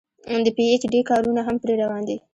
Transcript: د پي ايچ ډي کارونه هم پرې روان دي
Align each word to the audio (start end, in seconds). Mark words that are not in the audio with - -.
د 0.45 0.47
پي 0.55 0.63
ايچ 0.69 0.83
ډي 0.91 1.01
کارونه 1.09 1.41
هم 1.47 1.55
پرې 1.63 1.73
روان 1.83 2.01
دي 2.09 2.17